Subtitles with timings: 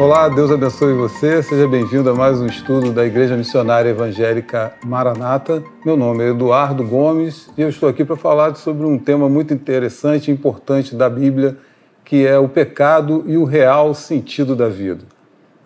[0.00, 1.42] Olá, Deus abençoe você.
[1.42, 5.62] Seja bem-vindo a mais um estudo da Igreja Missionária Evangélica Maranata.
[5.84, 9.52] Meu nome é Eduardo Gomes e eu estou aqui para falar sobre um tema muito
[9.52, 11.58] interessante e importante da Bíblia,
[12.02, 15.04] que é o pecado e o real sentido da vida.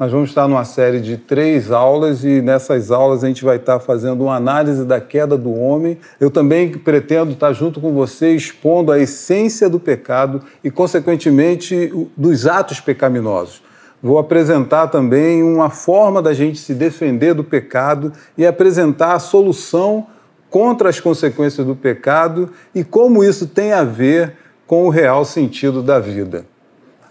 [0.00, 3.78] Nós vamos estar numa série de três aulas e nessas aulas a gente vai estar
[3.78, 5.96] fazendo uma análise da queda do homem.
[6.18, 12.48] Eu também pretendo estar junto com você expondo a essência do pecado e, consequentemente, dos
[12.48, 13.62] atos pecaminosos.
[14.04, 20.06] Vou apresentar também uma forma da gente se defender do pecado e apresentar a solução
[20.50, 24.34] contra as consequências do pecado e como isso tem a ver
[24.66, 26.44] com o real sentido da vida.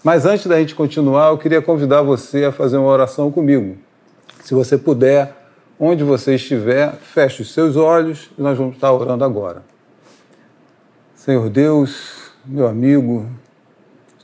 [0.04, 3.76] Mas antes da gente continuar, eu queria convidar você a fazer uma oração comigo.
[4.44, 5.36] Se você puder,
[5.80, 9.64] onde você estiver, feche os seus olhos e nós vamos estar orando agora.
[11.16, 13.26] Senhor Deus, meu amigo,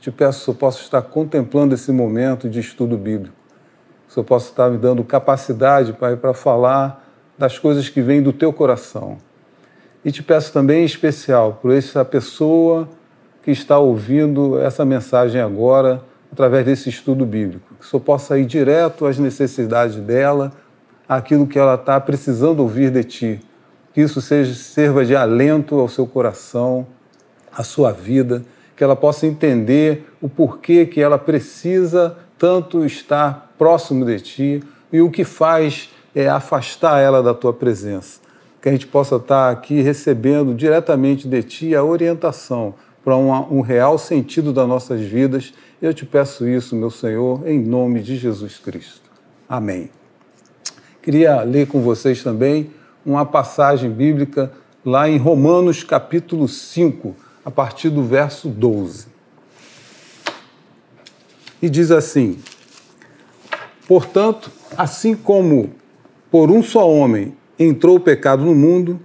[0.00, 3.34] te peço que eu possa estar contemplando esse momento de estudo bíblico.
[4.08, 8.32] Que eu possa estar me dando capacidade, Pai, para falar das coisas que vêm do
[8.32, 9.18] teu coração.
[10.02, 12.88] E te peço também em especial por essa pessoa
[13.42, 17.74] que está ouvindo essa mensagem agora, através desse estudo bíblico.
[17.78, 20.50] Que o Senhor possa ir direto às necessidades dela,
[21.06, 23.40] aquilo que ela está precisando ouvir de Ti.
[23.92, 26.86] Que isso seja, sirva de alento ao seu coração,
[27.52, 28.42] à sua vida,
[28.80, 35.02] que ela possa entender o porquê que ela precisa tanto estar próximo de Ti e
[35.02, 38.20] o que faz é afastar ela da Tua presença.
[38.58, 42.72] Que a gente possa estar aqui recebendo diretamente de Ti a orientação
[43.04, 45.52] para um real sentido das nossas vidas.
[45.82, 49.10] Eu te peço isso, meu Senhor, em nome de Jesus Cristo.
[49.46, 49.90] Amém.
[51.02, 52.70] Queria ler com vocês também
[53.04, 54.50] uma passagem bíblica
[54.82, 57.14] lá em Romanos capítulo 5,
[57.44, 59.06] a partir do verso 12.
[61.62, 62.38] E diz assim:
[63.86, 65.72] Portanto, assim como
[66.30, 69.00] por um só homem entrou o pecado no mundo,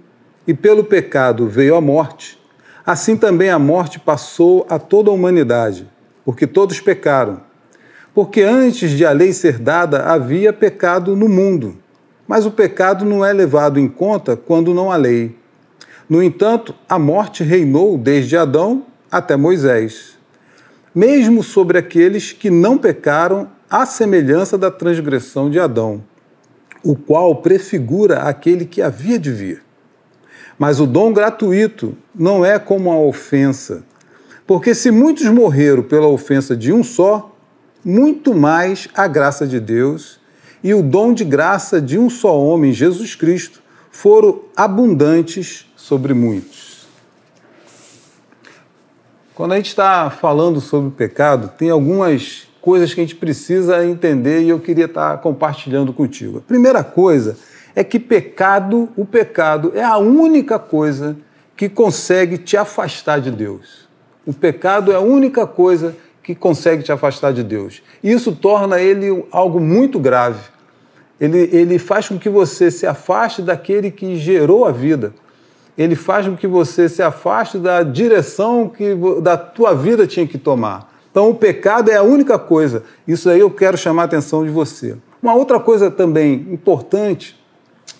[0.46, 2.38] e pelo pecado veio a morte,
[2.86, 5.90] Assim também a morte passou a toda a humanidade,
[6.24, 7.40] porque todos pecaram.
[8.14, 11.76] Porque antes de a lei ser dada havia pecado no mundo,
[12.28, 15.36] mas o pecado não é levado em conta quando não há lei.
[16.08, 20.16] No entanto, a morte reinou desde Adão até Moisés,
[20.94, 26.02] mesmo sobre aqueles que não pecaram, à semelhança da transgressão de Adão,
[26.84, 29.62] o qual prefigura aquele que havia de vir.
[30.56, 33.84] Mas o dom gratuito não é como a ofensa.
[34.46, 37.36] Porque se muitos morreram pela ofensa de um só,
[37.84, 40.20] muito mais a graça de Deus
[40.62, 46.84] e o dom de graça de um só homem, Jesus Cristo, foram abundantes sobre muitos.
[49.36, 54.40] Quando a gente está falando sobre pecado, tem algumas coisas que a gente precisa entender
[54.40, 56.38] e eu queria estar compartilhando contigo.
[56.38, 57.38] A primeira coisa
[57.72, 61.16] é que pecado, o pecado é a única coisa
[61.56, 63.88] que consegue te afastar de Deus.
[64.26, 67.80] O pecado é a única coisa que consegue te afastar de Deus.
[68.02, 70.40] Isso torna ele algo muito grave.
[71.20, 75.14] Ele, ele faz com que você se afaste daquele que gerou a vida.
[75.76, 80.38] Ele faz com que você se afaste da direção que da tua vida tinha que
[80.38, 80.92] tomar.
[81.10, 82.82] Então, o pecado é a única coisa.
[83.06, 84.96] Isso aí eu quero chamar a atenção de você.
[85.22, 87.38] Uma outra coisa também importante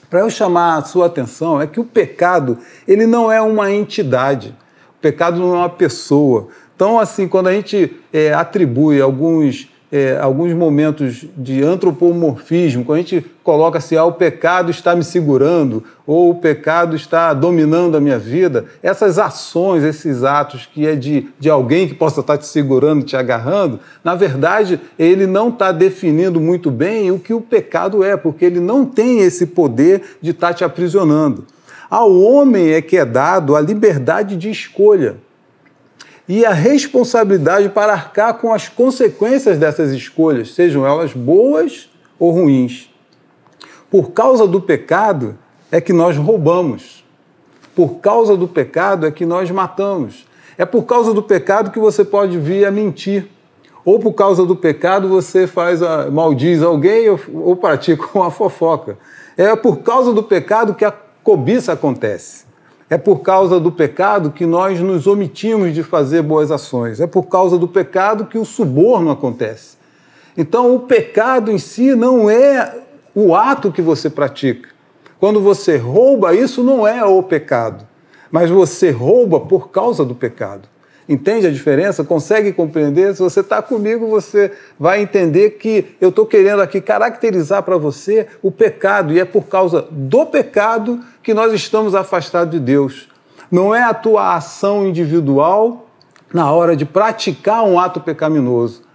[0.08, 4.54] para eu chamar a sua atenção é que o pecado, ele não é uma entidade.
[4.98, 6.48] O pecado não é uma pessoa.
[6.74, 13.02] Então, assim, quando a gente é, atribui alguns, é, alguns momentos de antropomorfismo, quando a
[13.02, 18.00] gente coloca assim, ah, o pecado está me segurando, ou o pecado está dominando a
[18.00, 22.46] minha vida, essas ações, esses atos que é de, de alguém que possa estar te
[22.46, 28.02] segurando, te agarrando, na verdade, ele não está definindo muito bem o que o pecado
[28.02, 31.44] é, porque ele não tem esse poder de estar te aprisionando.
[31.88, 35.16] Ao homem é que é dado a liberdade de escolha
[36.28, 41.88] e a responsabilidade para arcar com as consequências dessas escolhas, sejam elas boas
[42.18, 42.90] ou ruins.
[43.90, 45.38] Por causa do pecado
[45.70, 47.04] é que nós roubamos.
[47.74, 50.26] Por causa do pecado é que nós matamos.
[50.58, 53.28] É por causa do pecado que você pode vir a mentir.
[53.84, 58.98] Ou por causa do pecado você faz a, maldiz alguém ou, ou pratica uma fofoca.
[59.36, 60.92] É por causa do pecado que a
[61.22, 62.45] cobiça acontece.
[62.88, 67.00] É por causa do pecado que nós nos omitimos de fazer boas ações.
[67.00, 69.76] É por causa do pecado que o suborno acontece.
[70.36, 72.78] Então, o pecado em si não é
[73.14, 74.68] o ato que você pratica.
[75.18, 77.86] Quando você rouba, isso não é o pecado,
[78.30, 80.68] mas você rouba por causa do pecado.
[81.08, 82.02] Entende a diferença?
[82.02, 83.14] Consegue compreender?
[83.14, 88.26] Se você está comigo, você vai entender que eu estou querendo aqui caracterizar para você
[88.42, 93.08] o pecado, e é por causa do pecado que nós estamos afastados de Deus.
[93.50, 95.86] Não é a tua ação individual
[96.34, 98.85] na hora de praticar um ato pecaminoso.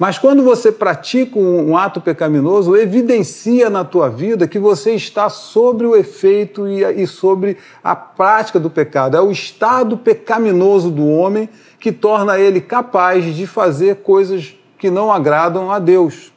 [0.00, 5.86] Mas quando você pratica um, ato pecaminoso, evidencia na tua vida que você está sobre
[5.86, 9.14] o efeito e, e sobre a prática do pecado.
[9.14, 15.12] É o estado pecaminoso do homem que torna ele capaz de fazer coisas que não
[15.12, 16.32] agradam a Deus.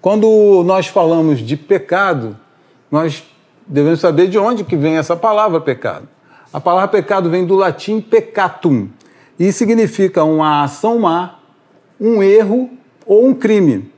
[0.00, 2.36] Quando nós falamos de pecado,
[2.90, 3.22] nós
[3.64, 6.08] devemos saber de onde que vem essa palavra pecado.
[6.52, 8.88] A palavra pecado vem do latim peccatum
[9.38, 11.36] e significa uma ação má
[12.00, 12.70] um erro
[13.04, 13.90] ou um crime.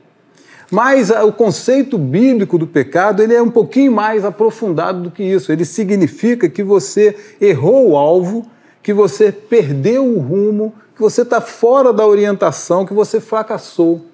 [0.69, 5.51] Mas o conceito bíblico do pecado ele é um pouquinho mais aprofundado do que isso.
[5.51, 8.49] Ele significa que você errou o alvo,
[8.81, 14.05] que você perdeu o rumo, que você está fora da orientação, que você fracassou.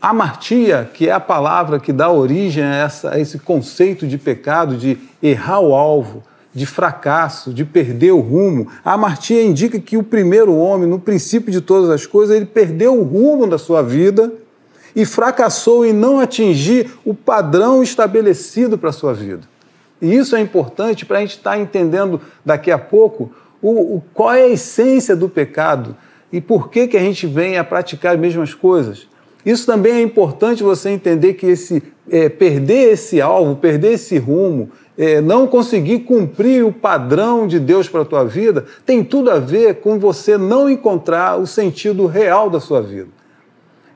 [0.00, 4.16] A martia, que é a palavra que dá origem a, essa, a esse conceito de
[4.16, 6.22] pecado, de errar o alvo,
[6.54, 8.68] de fracasso, de perder o rumo.
[8.84, 12.98] A amartia indica que o primeiro homem, no princípio de todas as coisas, ele perdeu
[12.98, 14.32] o rumo da sua vida
[14.96, 19.42] e fracassou em não atingir o padrão estabelecido para a sua vida.
[20.00, 23.30] E isso é importante para a gente estar tá entendendo daqui a pouco
[23.60, 25.96] o, o, qual é a essência do pecado
[26.32, 29.06] e por que, que a gente vem a praticar as mesmas coisas.
[29.44, 34.70] Isso também é importante você entender que esse é, perder esse alvo, perder esse rumo,
[34.98, 39.38] é, não conseguir cumprir o padrão de Deus para a tua vida, tem tudo a
[39.38, 43.08] ver com você não encontrar o sentido real da sua vida.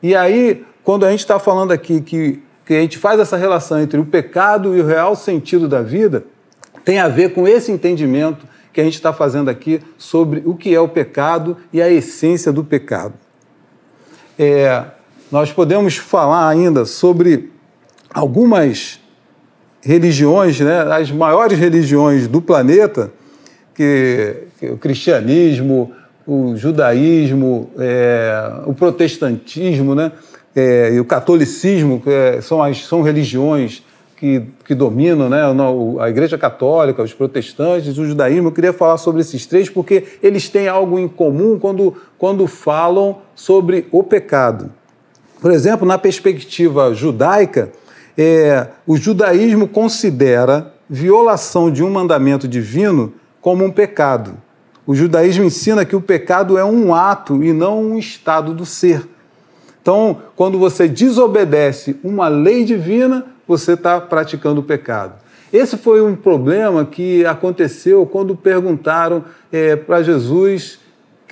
[0.00, 3.80] E aí, quando a gente está falando aqui que, que a gente faz essa relação
[3.80, 6.24] entre o pecado e o real sentido da vida,
[6.84, 10.72] tem a ver com esse entendimento que a gente está fazendo aqui sobre o que
[10.72, 13.14] é o pecado e a essência do pecado.
[14.38, 14.84] É,
[15.30, 17.50] nós podemos falar ainda sobre
[18.14, 19.01] algumas
[19.82, 23.12] religiões, né, as maiores religiões do planeta,
[23.74, 25.92] que, que o cristianismo,
[26.26, 30.12] o judaísmo, é, o protestantismo né,
[30.54, 33.82] é, e o catolicismo, que é, são, as, são religiões
[34.16, 35.40] que, que dominam né,
[35.98, 38.48] a Igreja Católica, os protestantes, o judaísmo.
[38.48, 43.18] Eu queria falar sobre esses três porque eles têm algo em comum quando, quando falam
[43.34, 44.70] sobre o pecado.
[45.40, 47.72] Por exemplo, na perspectiva judaica,
[48.16, 54.36] é, o judaísmo considera violação de um mandamento divino como um pecado.
[54.86, 59.06] O judaísmo ensina que o pecado é um ato e não um estado do ser.
[59.80, 65.14] Então, quando você desobedece uma lei divina, você está praticando o pecado.
[65.52, 70.78] Esse foi um problema que aconteceu quando perguntaram é, para Jesus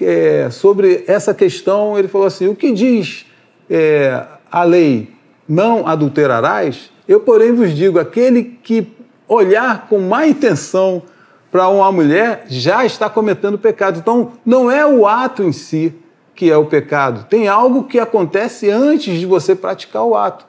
[0.00, 1.98] é, sobre essa questão.
[1.98, 3.24] Ele falou assim: o que diz
[3.68, 5.19] é, a lei?
[5.50, 8.86] Não adulterarás, eu, porém, vos digo: aquele que
[9.26, 11.02] olhar com má intenção
[11.50, 13.98] para uma mulher já está cometendo pecado.
[13.98, 15.92] Então, não é o ato em si
[16.36, 20.46] que é o pecado, tem algo que acontece antes de você praticar o ato.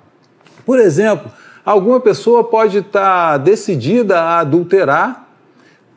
[0.65, 1.30] Por exemplo,
[1.65, 5.27] alguma pessoa pode estar decidida a adulterar,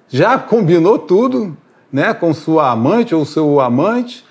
[0.08, 1.56] já combinou tudo
[1.92, 4.24] né, com sua amante ou seu amante,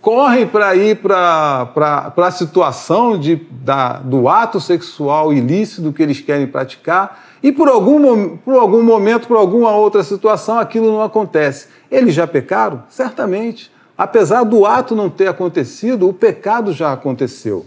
[0.00, 6.46] correm para ir para a situação de, da, do ato sexual ilícito que eles querem
[6.46, 11.68] praticar e por algum, por algum momento, por alguma outra situação, aquilo não acontece.
[11.90, 12.82] Eles já pecaram?
[12.88, 13.70] Certamente.
[13.96, 17.66] Apesar do ato não ter acontecido, o pecado já aconteceu.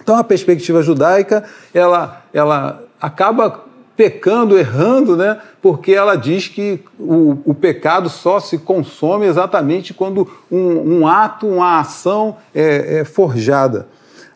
[0.00, 3.64] Então a perspectiva judaica, ela, ela acaba
[3.96, 5.38] pecando, errando, né?
[5.60, 11.46] porque ela diz que o, o pecado só se consome exatamente quando um, um ato,
[11.46, 13.86] uma ação é, é forjada.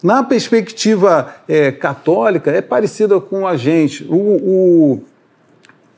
[0.02, 4.04] Na perspectiva é, católica, é parecida com a gente.
[4.04, 5.00] O,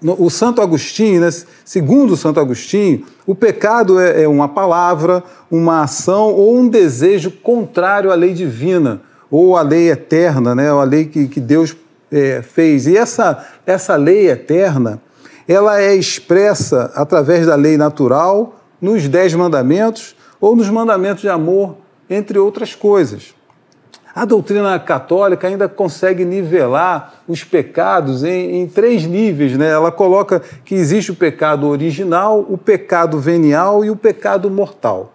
[0.03, 1.29] o, o Santo Agostinho, né,
[1.65, 8.11] segundo Santo Agostinho, o pecado é, é uma palavra, uma ação ou um desejo contrário
[8.11, 11.77] à lei divina, ou à lei eterna, né, a lei que, que Deus
[12.11, 12.87] é, fez.
[12.87, 15.01] E essa, essa lei eterna,
[15.47, 21.77] ela é expressa através da lei natural, nos Dez Mandamentos ou nos Mandamentos de Amor,
[22.09, 23.35] entre outras coisas.
[24.15, 29.57] A doutrina católica ainda consegue nivelar os pecados em, em, três níveis.
[29.57, 29.71] Né?
[29.71, 35.13] Ela coloca que existe o pecado original, o pecado venial e o pecado mortal.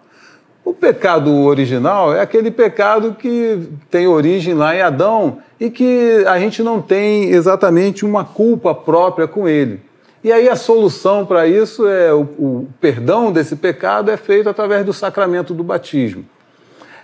[0.64, 6.38] O pecado original é aquele pecado que tem origem lá em Adão e que a
[6.38, 9.80] gente não tem exatamente uma culpa própria com ele.
[10.22, 14.86] E aí a solução para isso é o, o, perdão desse pecado é feito através
[14.86, 16.24] do sacramento do batismo.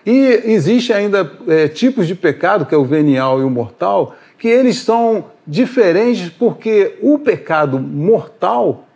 [0.07, 4.49] E existe ainda é, tipos de pecado, que é o venial e o mortal, que
[4.49, 8.87] eles são diferentes porque o pecado mortal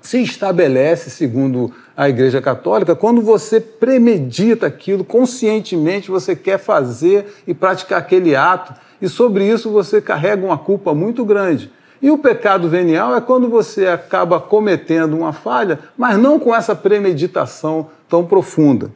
[0.00, 7.52] se estabelece, segundo a Igreja Católica, quando você premedita aquilo, conscientemente você quer fazer e
[7.52, 11.70] praticar aquele ato, e sobre isso você carrega uma culpa muito grande.
[12.00, 16.74] E o pecado venial é quando você acaba cometendo uma falha, mas não com essa
[16.74, 18.90] premeditação tão profunda.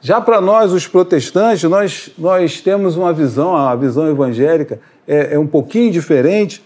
[0.00, 5.38] Já para nós, os protestantes, nós, nós temos uma visão, a visão evangélica é, é
[5.38, 6.64] um pouquinho diferente,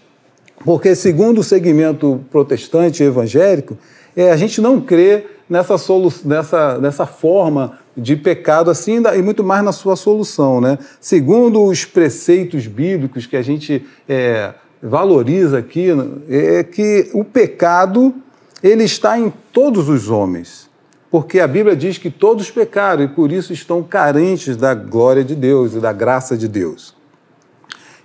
[0.63, 3.77] porque, segundo o segmento protestante evangélico,
[4.15, 9.43] é, a gente não crê nessa, solu nessa, nessa forma de pecado assim e muito
[9.43, 10.59] mais na sua solução.
[10.59, 10.77] Né?
[10.99, 15.87] Segundo os preceitos bíblicos que a gente é, valoriza aqui
[16.29, 18.13] é que o pecado
[18.61, 20.69] ele está em todos os homens,
[21.11, 25.35] porque a Bíblia diz que todos pecaram e por isso estão carentes da glória de
[25.35, 26.95] Deus e da graça de Deus.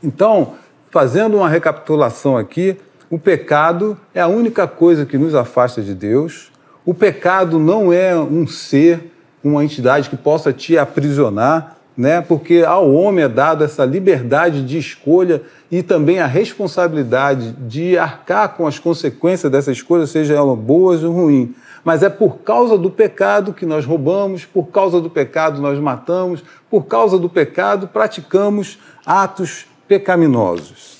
[0.02, 0.54] Então,
[0.90, 2.76] fazendo uma recapitulação aqui,
[3.10, 6.50] o pecado é a única coisa que nos afasta de Deus.
[6.84, 9.12] O pecado não é um ser,
[9.42, 12.20] uma entidade que possa te aprisionar né?
[12.20, 18.50] porque ao homem é dado essa liberdade de escolha e também a responsabilidade de arcar
[18.50, 21.48] com as consequências dessa escolha, seja ela boas ou ruins.
[21.84, 26.44] Mas é por causa do pecado que nós roubamos, por causa do pecado nós matamos,
[26.70, 30.97] por causa do pecado praticamos atos pecaminosos.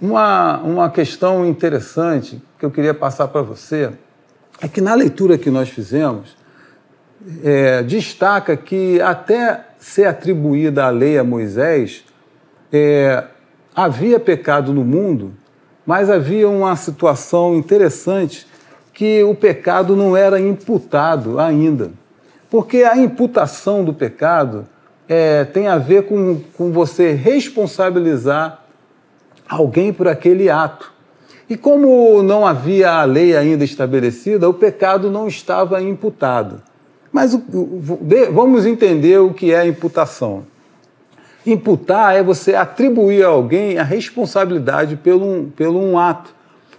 [0.00, 3.92] Uma, uma questão interessante que eu queria passar para você
[4.60, 6.34] é que na leitura que nós fizemos,
[7.44, 12.04] é, destaca que até ser atribuída a lei a Moisés,
[12.72, 13.24] é,
[13.74, 15.34] havia pecado no mundo,
[15.84, 18.46] mas havia uma situação interessante
[18.92, 21.90] que o pecado não era imputado ainda.
[22.50, 24.66] Porque a imputação do pecado
[25.08, 28.59] é, tem a ver com, com você responsabilizar
[29.50, 30.92] alguém por aquele ato.
[31.48, 36.62] E como não havia a lei ainda estabelecida, o pecado não estava imputado.
[37.12, 37.36] Mas
[38.32, 40.44] vamos entender o que é imputação.
[41.44, 46.32] Imputar é você atribuir a alguém a responsabilidade pelo, pelo um ato.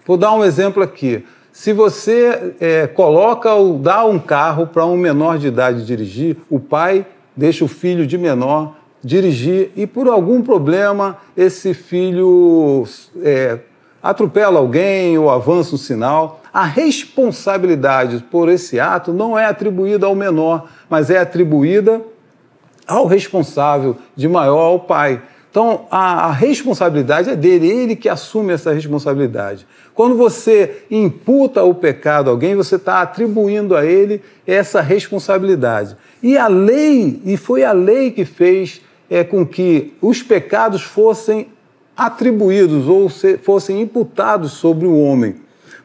[0.05, 1.25] Vou dar um exemplo aqui.
[1.51, 6.61] Se você é, coloca ou dá um carro para um menor de idade dirigir, o
[6.61, 12.85] pai deixa o filho de menor dirigir e por algum problema esse filho
[13.23, 13.59] é,
[14.01, 20.15] atropela alguém ou avança um sinal, a responsabilidade por esse ato não é atribuída ao
[20.15, 22.01] menor, mas é atribuída
[22.87, 25.21] ao responsável, de maior ao pai.
[25.49, 29.67] Então, a, a, responsabilidade é dele, ele que assume essa responsabilidade.
[29.93, 35.97] Quando você imputa o pecado a alguém, você está atribuindo a ele essa responsabilidade.
[36.23, 38.81] E a lei, e foi a lei que fez
[39.11, 41.49] é, com que os pecados fossem
[41.97, 45.35] atribuídos ou se, fossem imputados sobre o homem.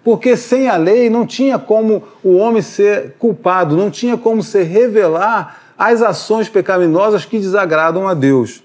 [0.04, 4.62] Porque sem a lei não tinha como o homem ser culpado, não tinha como se
[4.62, 8.62] revelar as ações pecaminosas que desagradam a Deus.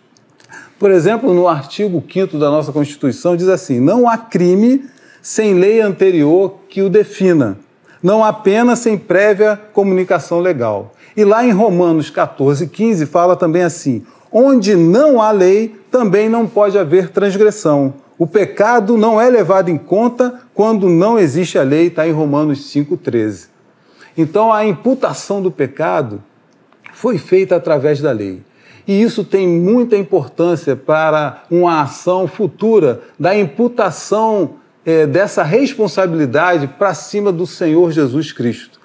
[0.77, 4.85] Por exemplo, no artigo 5 da nossa Constituição diz assim: não há crime
[5.23, 7.57] sem lei anterior que o defina.
[8.01, 10.93] Não há pena sem prévia comunicação legal.
[11.17, 16.47] E lá em Romanos 14, 15 fala também assim: onde não há lei, também não
[16.47, 17.93] pode haver transgressão.
[18.17, 22.71] O pecado não é levado em conta quando não existe a lei, está em Romanos
[22.71, 23.47] 5,13.
[24.17, 26.23] Então a imputação do pecado
[26.93, 28.41] foi feita através da lei.
[28.87, 36.93] E isso tem muita importância para uma ação futura da imputação é, dessa responsabilidade para
[36.93, 38.79] cima do Senhor Jesus Cristo.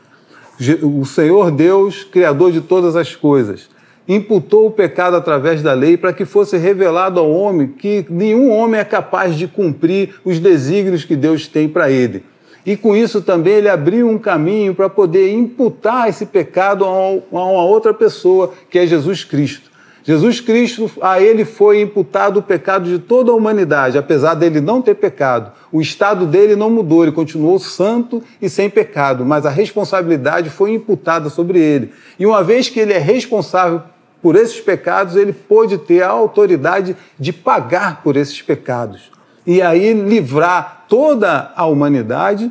[0.83, 3.69] O Senhor Deus, Criador de todas as coisas
[4.09, 8.81] imputou o pecado através da lei para que fosse revelado ao homem que nenhum homem
[8.81, 12.23] é capaz de cumprir os desígnios que Deus tem para ele.
[12.65, 17.65] E com isso também ele abriu um caminho para poder imputar esse pecado a uma
[17.65, 19.71] outra pessoa, que é Jesus Cristo.
[20.03, 24.81] Jesus Cristo, a ele foi imputado o pecado de toda a humanidade, apesar dele não
[24.81, 25.51] ter pecado.
[25.73, 30.73] O estado dele não mudou, ele continuou santo e sem pecado, mas a responsabilidade foi
[30.73, 31.91] imputada sobre ele.
[32.21, 33.83] E uma vez que ele é responsável
[34.23, 39.11] por esses pecados, ele pôde ter a autoridade de pagar por esses pecados.
[39.47, 42.51] E aí livrar toda a humanidade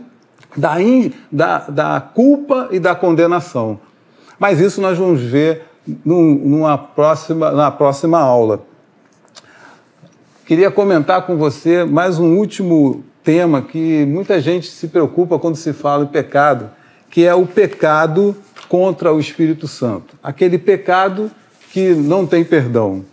[0.56, 0.76] da,
[1.32, 3.80] da, da culpa e da condenação.
[4.40, 5.64] Mas isso nós vamos ver
[6.04, 8.66] numa próxima, na próxima aula.
[10.46, 15.74] queria comentar com você mais um último tema que muita gente se preocupa quando se
[15.74, 16.70] fala em pecado,
[17.10, 18.36] que é o pecado
[18.68, 20.16] contra o Espírito Santo.
[20.24, 21.30] Aquele pecado
[21.76, 23.04] que não tem perdão.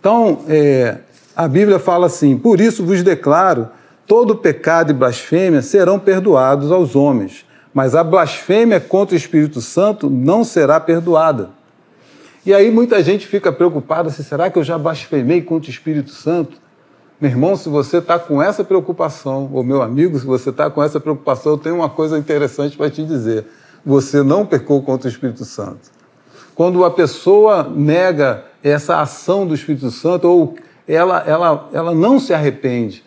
[0.00, 0.96] Então, é,
[1.36, 3.68] a Bíblia fala assim: Por isso vos declaro,
[4.06, 10.08] todo pecado e blasfêmia serão perdoados aos homens, mas a blasfêmia contra o Espírito Santo
[10.08, 11.50] não será perdoada.
[12.46, 16.12] E aí muita gente fica preocupada: se será que eu já blasfemei contra o Espírito
[16.12, 16.56] Santo?
[17.20, 20.82] Meu irmão, se você está com essa preocupação, ou meu amigo, se você está com
[20.82, 23.44] essa preocupação, eu tenho uma coisa interessante para te dizer.
[23.84, 25.92] Você não pecou contra o Espírito Santo.
[26.54, 30.56] Quando a pessoa nega essa ação do Espírito Santo, ou
[30.86, 33.02] ela, ela, ela não se arrepende.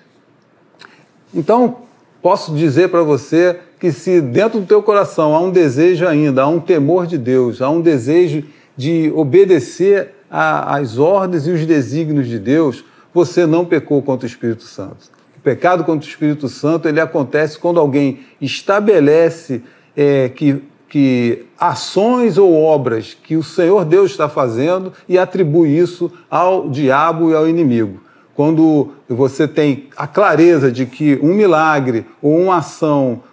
[1.33, 1.77] Então,
[2.21, 6.47] posso dizer para você que se dentro do teu coração há um desejo ainda, há
[6.47, 8.43] um temor de Deus, há um desejo
[8.75, 14.63] de obedecer às ordens e os desígnios de Deus, você não pecou contra o Espírito
[14.63, 15.09] Santo.
[15.37, 19.63] O pecado contra o Espírito Santo ele acontece quando alguém estabelece
[19.95, 26.11] é, que, que ações ou obras que o Senhor Deus está fazendo e atribui isso
[26.29, 28.01] ao diabo e ao inimigo.
[28.35, 33.23] Quando você tem a clareza de que um milagre ou uma ação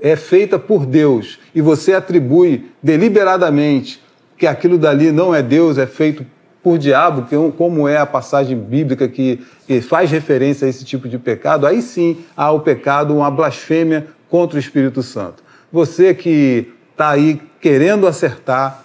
[0.00, 4.02] é feita por Deus e você atribui deliberadamente
[4.36, 6.24] que aquilo dali não é Deus, é feito
[6.62, 7.26] por diabo,
[7.56, 9.40] como é a passagem bíblica que
[9.88, 14.56] faz referência a esse tipo de pecado, aí sim há o pecado, uma blasfêmia contra
[14.56, 15.42] o Espírito Santo.
[15.72, 18.84] Você que está aí querendo acertar,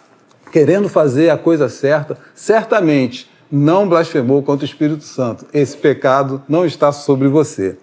[0.49, 5.45] querendo fazer a coisa certa, certamente não blasfemou contra o Espírito Santo.
[5.53, 7.77] Esse pecado não está sobre você.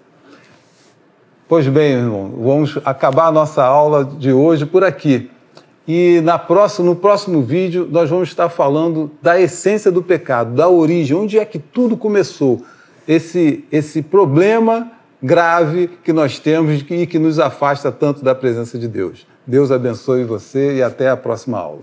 [1.47, 5.31] Pois bem, irmão, vamos acabar a nossa aula de hoje por aqui.
[5.87, 10.67] E na próxima, no próximo vídeo nós vamos estar falando da essência do pecado, da
[10.67, 12.65] origem, onde é que tudo começou.
[13.07, 18.89] Esse, esse problema grave que nós temos e que nos afasta tanto da presença de
[18.89, 19.31] Deus.
[19.47, 21.83] Deus abençoe você e até a próxima aula.